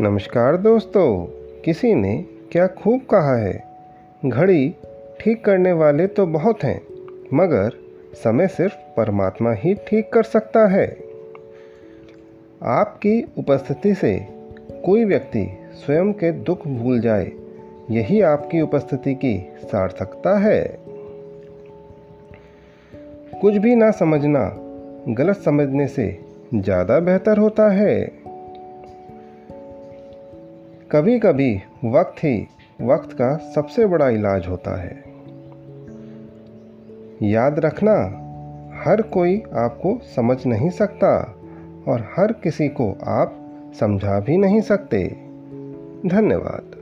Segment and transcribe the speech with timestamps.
[0.00, 1.24] नमस्कार दोस्तों,
[1.64, 3.64] किसी ने क्या खूब कहा है?
[4.26, 4.74] घड़ी
[5.20, 6.80] ठीक करने वाले तो बहुत हैं,
[7.34, 7.72] मगर
[8.14, 10.86] समय सिर्फ़ परमात्मा ही ठीक कर सकता है।
[12.62, 14.26] आपकी उपस्थिति से
[14.84, 17.32] कोई व्यक्ति स्वयं के दुख भूल जाए,
[17.90, 20.62] यही आपकी उपस्थिति की सार्थकता है।
[23.40, 24.50] कुछ भी ना समझना,
[25.08, 26.18] गलत समझने से
[26.54, 28.21] ज़्यादा बेहतर होता है।
[30.92, 32.48] कभी कभी वक्त ही
[32.80, 35.04] वक्त का सबसे बड़ा इलाज होता है।
[37.22, 37.92] याद रखना,
[38.84, 41.34] हर कोई आपको समझ नहीं सकता
[41.88, 43.38] और हर किसी को आप
[43.80, 45.08] समझा भी नहीं सकते।
[46.06, 46.81] धन्यवाद।